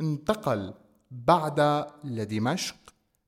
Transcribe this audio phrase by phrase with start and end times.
[0.00, 0.74] انتقل
[1.10, 2.76] بعد لدمشق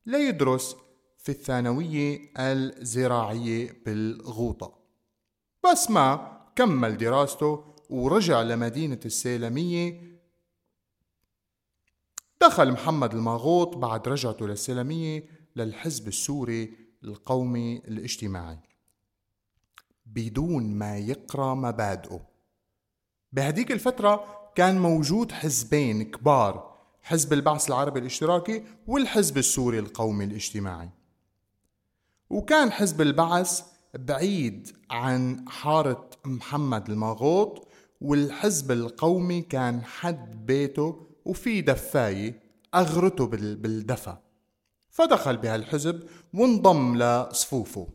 [0.07, 0.77] ليدرس
[1.19, 4.79] في الثانوية الزراعية بالغوطة.
[5.71, 10.18] بس ما كمل دراسته ورجع لمدينة السيلمية
[12.43, 15.25] دخل محمد الماغوط بعد رجعته للسلمية
[15.57, 16.73] للحزب السوري
[17.05, 18.59] القومي الاجتماعي.
[20.07, 22.21] بدون ما يقرأ مبادئه.
[23.33, 30.91] بهديك الفترة كان موجود حزبين كبار حزب البعث العربي الاشتراكي والحزب السوري القومي الاجتماعي.
[32.31, 33.63] وكان حزب البعث
[33.95, 37.69] بعيد عن حارة محمد الماغوط
[38.01, 42.41] والحزب القومي كان حد بيته وفي دفاية
[42.75, 44.23] أغرته بالدفا.
[44.91, 46.03] فدخل بهالحزب
[46.35, 47.89] وانضم لصفوفه.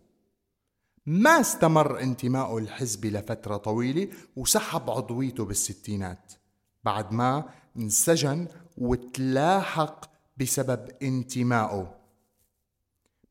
[1.05, 6.33] ما استمر انتمائه الحزبي لفترة طويلة وسحب عضويته بالستينات.
[6.83, 10.05] بعد ما انسجن وتلاحق
[10.38, 11.95] بسبب انتمائه.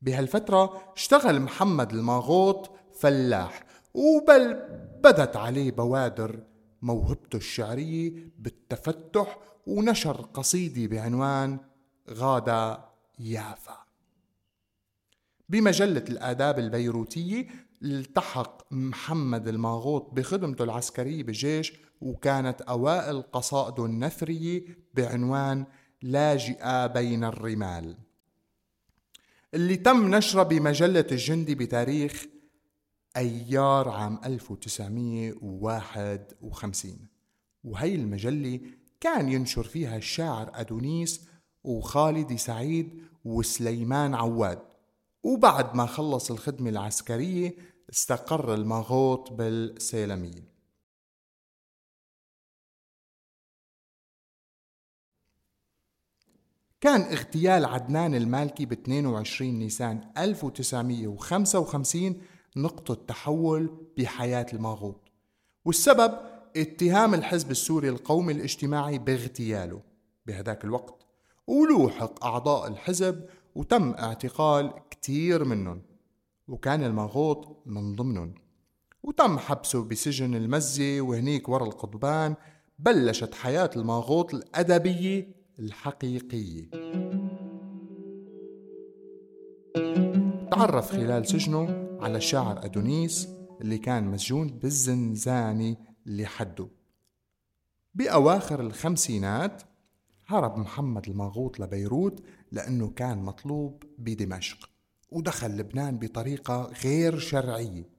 [0.01, 4.53] بهالفترة اشتغل محمد الماغوط فلاح وبل
[5.03, 6.39] بدت عليه بوادر
[6.83, 11.59] موهبته الشعرية بالتفتح ونشر قصيدة بعنوان
[12.09, 12.85] غادة
[13.19, 13.77] يافا.
[15.49, 17.47] بمجلة الآداب البيروتية
[17.81, 25.65] التحق محمد الماغوط بخدمته العسكرية بالجيش وكانت أوائل قصائده النثرية بعنوان
[26.01, 27.97] لاجئة بين الرمال.
[29.53, 32.25] اللي تم نشره بمجلة الجندي بتاريخ
[33.17, 37.07] أيار عام 1951
[37.63, 38.59] وهي المجلة
[38.99, 41.27] كان ينشر فيها الشاعر أدونيس
[41.63, 44.59] وخالد سعيد وسليمان عواد.
[45.23, 47.55] وبعد ما خلص الخدمة العسكرية
[47.89, 50.53] استقر الماغوط بالسيلمية
[56.81, 62.21] كان اغتيال عدنان المالكي ب 22 نيسان 1955
[62.57, 65.11] نقطة تحول بحياة الماغوط
[65.65, 66.17] والسبب
[66.57, 69.81] اتهام الحزب السوري القومي الاجتماعي باغتياله.
[70.25, 71.05] بهداك الوقت
[71.47, 73.25] ولوحق أعضاء الحزب
[73.55, 75.81] وتم اعتقال كتير منهم
[76.47, 78.35] وكان المغوط من ضمنهم.
[79.03, 82.35] وتم حبسه بسجن المزة وهنيك ورا القضبان
[82.79, 85.27] بلشت حياة الماغوط الأدبية
[85.59, 86.69] الحقيقية.
[90.55, 93.29] تعرف خلال سجنه على الشاعر أدونيس
[93.61, 96.67] اللي كان مسجون بالزنزانة لحده.
[97.93, 99.63] بأواخر الخمسينات
[100.27, 104.69] هرب محمد الماغوط لبيروت لأنه كان مطلوب بدمشق
[105.11, 107.89] ودخل لبنان بطريقة غير شرعية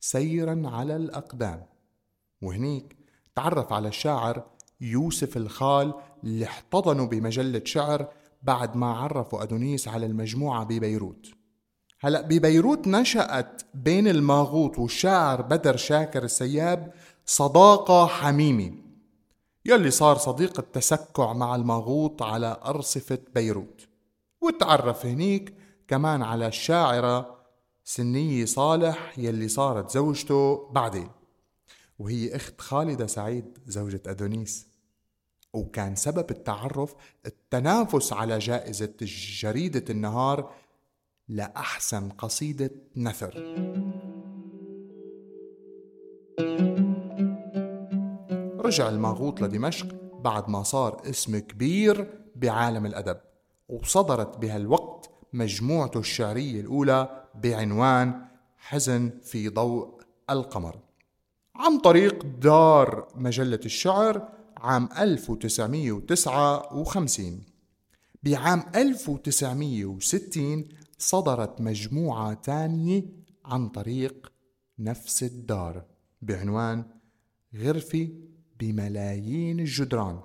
[0.00, 1.66] سيرا على الأقدام.
[2.42, 2.96] وهنيك
[3.34, 4.46] تعرف على الشاعر
[4.80, 5.94] يوسف الخال
[6.24, 8.08] اللي احتضنوا بمجلة شعر
[8.42, 11.35] بعد ما عرفوا أدونيس على المجموعة ببيروت.
[12.06, 16.92] هلأ ببيروت نشأت بين الماغوط والشاعر بدر شاكر السياب
[17.26, 18.74] صداقة حميمة.
[19.64, 23.88] يلي صار صديق التسكع مع الماغوط على أرصفة بيروت.
[24.40, 25.54] وتعرف هنيك
[25.88, 27.36] كمان على الشاعرة
[27.84, 31.08] سنية صالح يلي صارت زوجته بعدين.
[31.98, 34.66] وهي أخت خالدة سعيد زوجة أدونيس.
[35.52, 36.94] وكان سبب التعرف
[37.26, 38.94] التنافس على جائزة
[39.42, 40.65] جريدة النهار
[41.28, 43.34] لأحسن قصيدة نثر.
[48.58, 49.86] رجع الماغوط لدمشق
[50.20, 53.16] بعد ما صار اسم كبير بعالم الأدب
[53.68, 58.26] وصدرت بهالوقت مجموعته الشعرية الأولى بعنوان
[58.56, 60.00] حزن في ضوء
[60.30, 60.78] القمر.
[61.54, 67.42] عن طريق دار مجلة الشعر عام 1959
[68.22, 73.04] بعام 1960 صدرت مجموعة تانية
[73.44, 74.32] عن طريق
[74.78, 75.84] نفس الدار
[76.22, 76.84] بعنوان
[77.54, 78.08] غرفة
[78.60, 80.20] بملايين الجدران.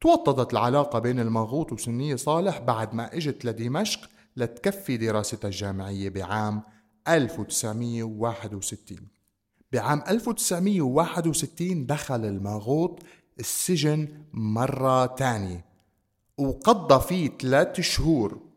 [0.00, 6.62] توطدت العلاقة بين المغوط وسنية صالح بعد ما إجت لدمشق لتكفي دراستها الجامعية بعام
[7.08, 9.08] 1961
[9.72, 13.02] بعام 1961 دخل الماغوط
[13.40, 15.64] السجن مرة تانية
[16.38, 18.51] وقضى فيه ثلاث شهور.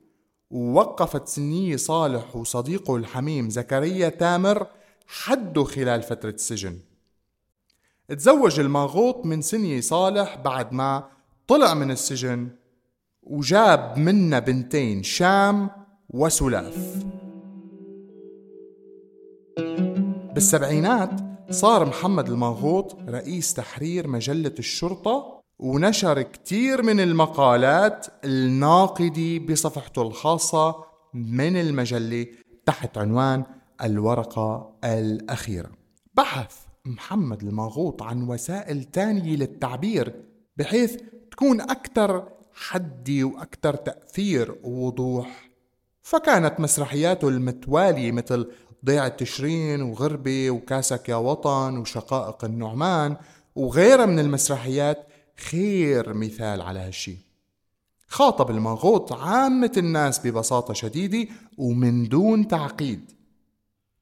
[0.56, 4.68] ووقفت سنية صالح وصديقه الحميم زكريا تامر
[5.08, 6.80] حده خلال فترة السجن.
[8.08, 11.08] تزوج الماغوط من سنية صالح بعد ما
[11.48, 12.50] طلع من السجن
[13.24, 15.70] وجاب منا بنتين شام
[16.10, 17.04] وسلاف.
[20.34, 21.12] بالسبعينات
[21.50, 31.58] صار محمد الماغوط رئيس تحرير مجلة الشرطة ونشر كتير من المقالات الناقدة بصفحته الخاصة من
[31.58, 32.28] المجلة
[32.66, 33.44] تحت عنوان
[33.84, 35.70] الورقة الأخيرة.
[36.14, 36.56] بحث
[36.86, 40.16] محمد الماغوط عن وسائل تانية للتعبير
[40.58, 40.98] بحيث
[41.32, 45.50] تكون أكثر حدي وأكثر تأثير ووضوح.
[46.02, 48.52] فكانت مسرحياته المتوالية مثل
[48.86, 53.18] ضيعة تشرين وغربة وكاسك يا وطن وشقائق النعمان
[53.56, 57.18] وغيرها من المسرحيات خير مثال على هالشي.
[58.08, 61.28] خاطب المغوط عامة الناس ببساطة شديدة
[61.58, 63.12] ومن دون تعقيد.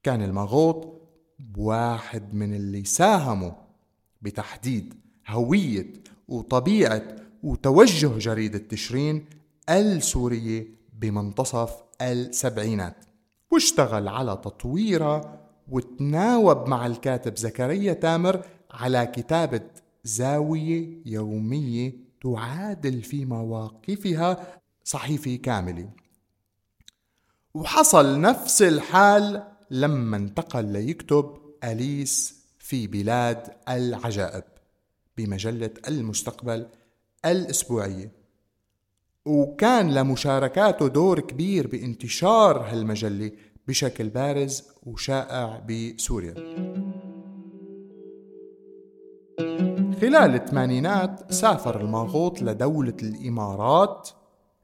[0.03, 1.01] كان المغوط
[1.57, 3.51] واحد من اللي ساهموا
[4.21, 4.93] بتحديد
[5.27, 5.93] هوية
[6.27, 7.03] وطبيعة
[7.43, 9.25] وتوجه جريدة تشرين
[9.69, 12.95] السورية بمنتصف السبعينات
[13.51, 15.39] واشتغل على تطويرها
[15.71, 19.61] وتناوب مع الكاتب زكريا تامر على كتابة
[20.03, 25.89] زاوية يومية تعادل في مواقفها صحيفة كاملة.
[27.53, 34.43] وحصل نفس الحال لما انتقل ليكتب أليس في بلاد العجائب
[35.17, 36.67] بمجلة المستقبل
[37.25, 38.11] الأسبوعية.
[39.25, 43.31] وكان لمشاركاته دور كبير بانتشار هالمجلة
[43.67, 46.33] بشكل بارز وشائع بسوريا.
[50.03, 54.09] خلال الثمانينات سافر الماغوط لدولة الإمارات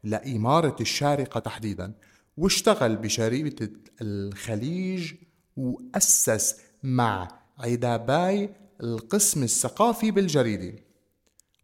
[0.03, 1.93] لإمارة الشارقة تحديدا
[2.37, 3.69] واشتغل بشريطة
[4.01, 5.13] الخليج
[5.57, 7.27] وأسس مع
[7.59, 8.49] عداباي
[8.83, 10.79] القسم الثقافي بالجريدة.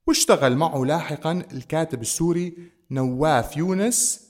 [0.07, 4.29] واشتغل معه لاحقا الكاتب السوري نواف يونس.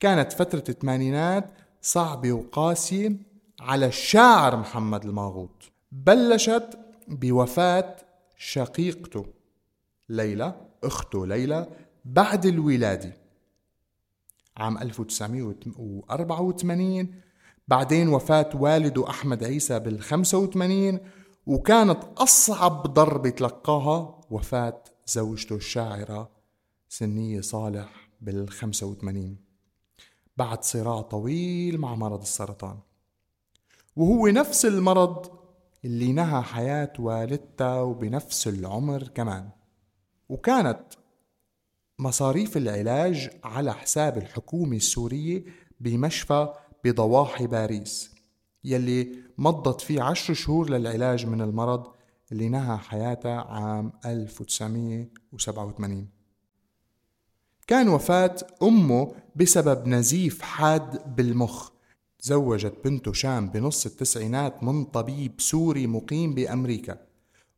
[0.00, 1.50] كانت فترة الثمانينات
[1.82, 3.16] صعبة وقاسية
[3.60, 6.78] على الشاعر محمد الماغوط بلشت
[7.08, 7.96] بوفاة
[8.44, 9.26] شقيقته
[10.08, 11.68] ليلى أخته ليلى
[12.04, 13.16] بعد الولادة.
[14.56, 17.14] عام 1984
[17.68, 21.00] بعدين وفاة والده أحمد عيسى بال 85
[21.46, 26.30] وكانت أصعب ضربة تلقاها وفاة زوجته الشاعرة
[26.88, 29.36] سنية صالح بال 85
[30.36, 32.78] بعد صراع طويل مع مرض السرطان.
[33.96, 35.41] وهو نفس المرض
[35.84, 39.48] اللي نهى حياة والدتها وبنفس العمر كمان.
[40.28, 40.82] وكانت
[41.98, 45.44] مصاريف العلاج على حساب الحكومة السورية
[45.80, 48.14] بمشفى بضواحي باريس
[48.64, 51.86] يلي مضت فيه عشر شهور للعلاج من المرض
[52.32, 56.08] اللي نهى حياتها عام 1987
[57.66, 61.71] كان وفاة أمه بسبب نزيف حاد بالمخ
[62.22, 66.98] تزوجت بنته شام بنص التسعينات من طبيب سوري مقيم بأمريكا.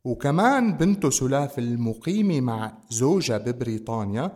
[0.03, 4.31] وكمان بنته سلاف المقيمة مع زوجها ببريطانيا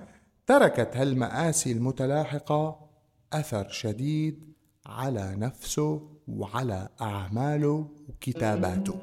[0.47, 2.89] تركت هالمآسي المتلاحقة
[3.33, 4.53] أثر شديد
[4.85, 8.95] على نفسه وعلى أعماله وكتاباته.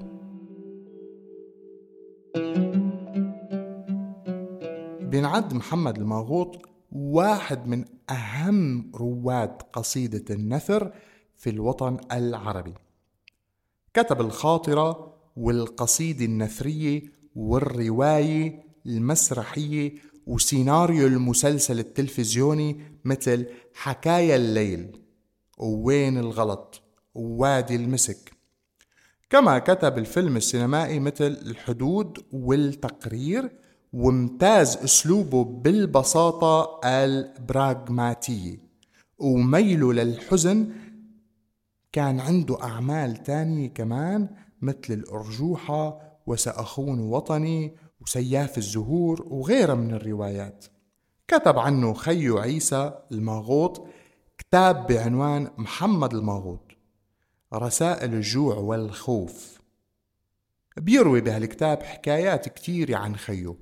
[5.00, 6.56] بينعد محمد الماغوط
[6.92, 10.92] واحد من أهم رواد قصيدة النثر
[11.36, 12.74] في الوطن العربي.
[13.94, 17.02] كتب الخاطرة والقصيدة النثرية
[17.34, 19.94] والرواية المسرحية
[20.26, 25.00] وسيناريو المسلسل التلفزيوني مثل حكايا الليل
[25.58, 26.82] ووين الغلط
[27.14, 28.32] ووادي المسك.
[29.30, 33.50] كما كتب الفيلم السينمائي مثل الحدود والتقرير
[33.92, 38.58] وامتاز أسلوبه بالبساطة البراغماتية
[39.18, 40.68] وميله للحزن
[41.96, 44.28] كان عنده أعمال تانية كمان
[44.62, 50.64] مثل الأرجوحة وسأخون وطني وسياف الزهور وغيرها من الروايات.
[51.28, 53.86] كتب عنه خيو عيسى الماغوط
[54.38, 56.72] كتاب بعنوان محمد الماغوط
[57.54, 59.60] رسائل الجوع والخوف.
[60.76, 63.56] بيروي بهالكتاب حكايات كتيرة عن خيو.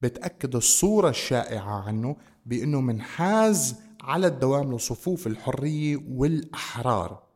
[0.00, 2.16] بتأكد الصورة الشائعة عنه
[2.46, 7.31] بأنه منحاز على الدوام لصفوف الحرية والأحرار.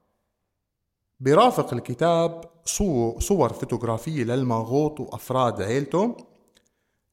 [1.20, 2.44] بيرافق الكتاب
[3.18, 6.16] صور فوتوغرافية للماغوط وأفراد عيلته.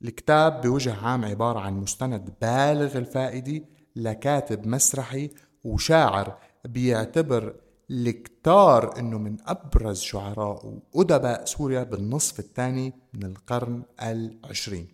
[0.02, 5.30] الكتاب بوجه عام عبارة عن مستند بالغ الفائدة لكاتب مسرحي
[5.64, 7.56] وشاعر بيعتبر
[7.92, 14.88] الكتار إنه من أبرز شعراء وأدباء سوريا بالنصف الثاني من القرن العشرين.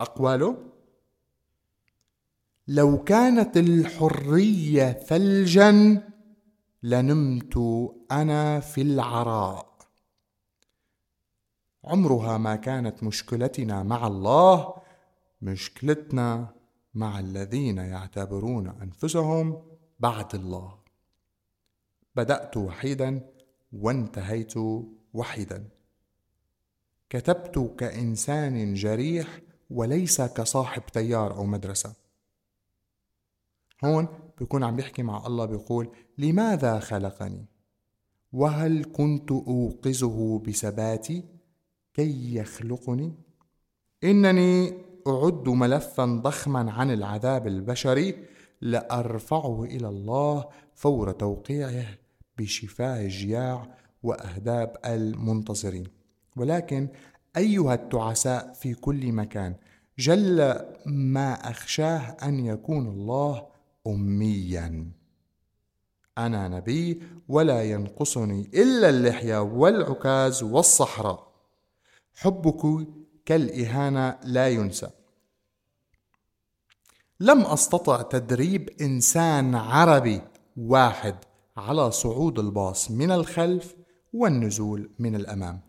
[0.00, 0.56] أقواله
[2.68, 6.02] لو كانت الحرية ثلجا
[6.86, 7.56] لنمت
[8.12, 9.78] أنا في العراء.
[11.84, 14.74] عمرها ما كانت مشكلتنا مع الله
[15.42, 16.54] مشكلتنا
[16.94, 19.62] مع الذين يعتبرون أنفسهم
[20.00, 20.78] بعد الله.
[22.16, 23.30] بدأت وحيدا
[23.72, 24.54] وانتهيت
[25.14, 25.68] وحيدا.
[27.10, 29.40] كتبت كإنسان جريح
[29.70, 31.94] وليس كصاحب تيار أو مدرسة.
[33.84, 37.46] هون بيكون عم بيحكي مع الله بيقول لماذا خلقني؟
[38.32, 41.24] وهل كنت أوقظه بثباتي
[41.94, 43.14] كي يخلقني؟
[44.04, 44.72] إنني
[45.08, 48.14] أعد ملفا ضخما عن العذاب البشري
[48.60, 51.86] لأرفعه إلى الله فور توقيعه
[52.38, 55.86] بشفاء الجياع وأهداب المنتظرين
[56.36, 56.88] ولكن
[57.36, 59.54] أيها التعساء في كل مكان
[59.98, 60.54] جل
[60.86, 63.46] ما أخشاه أن يكون الله
[63.86, 64.90] اميا.
[66.18, 71.32] أنا نبي ولا ينقصني إلا اللحية والعكاز والصحراء.
[72.14, 72.86] حبك
[73.26, 74.90] كالإهانة لا ينسى.
[77.20, 80.22] لم أستطع تدريب إنسان عربي
[80.56, 81.16] واحد
[81.56, 83.76] على صعود الباص من الخلف
[84.12, 85.60] والنزول من الأمام.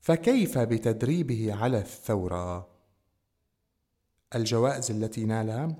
[0.00, 2.68] فكيف بتدريبه على الثورة؟
[4.34, 5.76] الجوائز التي نالها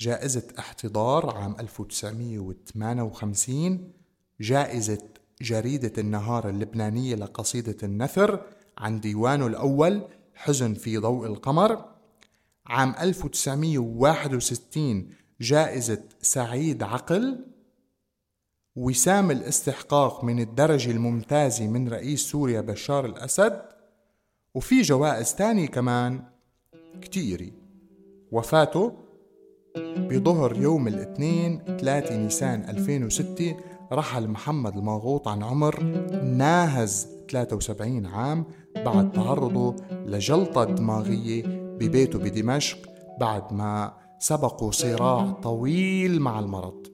[0.00, 3.92] جائزة احتضار عام 1958
[4.40, 5.02] جائزة
[5.42, 8.46] جريدة النهار اللبنانية لقصيدة النثر
[8.78, 10.02] عن ديوانه الأول
[10.34, 11.84] حزن في ضوء القمر.
[12.66, 15.08] عام 1961
[15.40, 17.46] جائزة سعيد عقل.
[18.76, 23.62] وسام الاستحقاق من الدرجة الممتازة من رئيس سوريا بشار الأسد.
[24.54, 26.24] وفي جوائز تانية كمان
[27.00, 27.50] كتيرة
[28.32, 28.99] وفاته
[29.98, 33.56] بظهر يوم الاثنين 3 نيسان 2006
[33.92, 35.82] رحل محمد الماغوط عن عمر
[36.24, 38.44] ناهز 73 عام
[38.84, 41.42] بعد تعرضه لجلطة دماغية
[41.80, 42.78] ببيته بدمشق
[43.20, 46.86] بعد ما سبقوا صراع طويل مع المرض.